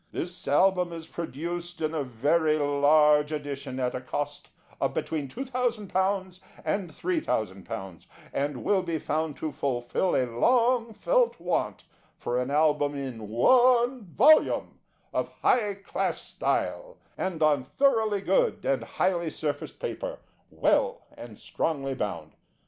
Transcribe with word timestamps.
This 0.11 0.47
Album 0.47 0.91
is 0.91 1.05
produced 1.05 1.79
in 1.79 1.93
a 1.93 2.01
very 2.03 2.57
large 2.57 3.31
edition 3.31 3.79
at 3.79 3.93
a 3.93 4.01
cost 4.01 4.49
of 4.79 4.95
between 4.95 5.27
£2,000 5.27 6.39
and 6.65 6.89
£3,000, 6.89 8.07
and 8.33 8.63
will 8.63 8.81
be 8.81 8.97
found 8.97 9.37
to 9.37 9.51
fulfil 9.51 10.15
a 10.15 10.25
long 10.25 10.91
felt 10.91 11.39
want 11.39 11.83
for 12.17 12.41
an 12.41 12.49
Album 12.49 12.95
in 12.95 13.29
One 13.29 14.01
Volume, 14.05 14.79
of 15.13 15.29
high 15.43 15.75
class 15.75 16.19
style, 16.19 16.97
and 17.15 17.43
on 17.43 17.63
thoroughly 17.63 18.21
good 18.21 18.65
and 18.65 18.81
highly 18.83 19.29
surfaced 19.29 19.79
paper, 19.79 20.17
well 20.49 21.03
and 21.15 21.37
strongly 21.37 21.93
bound. 21.93 22.31